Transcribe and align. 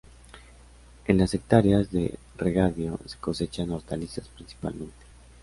En 1.05 1.19
las 1.19 1.35
hectáreas 1.35 1.91
de 1.91 2.17
regadío 2.35 2.99
se 3.05 3.19
cosechan 3.19 3.69
hortalizas 3.69 4.27
principalmente. 4.29 4.95